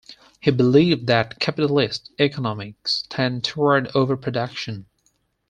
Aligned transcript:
He 0.39 0.49
believed 0.49 1.05
that 1.05 1.37
capitalist 1.39 2.09
economies 2.17 3.03
tend 3.07 3.43
toward 3.43 3.95
overproduction. 3.95 4.87